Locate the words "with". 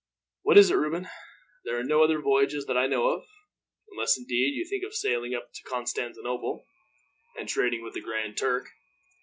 7.83-7.93